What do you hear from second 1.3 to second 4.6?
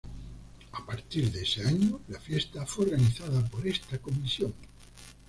de ese año la fiesta fue organizada por esta comisión.